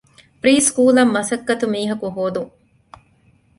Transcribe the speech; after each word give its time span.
ޕްރީ 0.41 0.53
ސްކޫލަށް 0.67 1.13
މަސައްކަތު 1.15 1.65
މީހަކު 1.73 2.07
ހޯދުން 2.15 2.51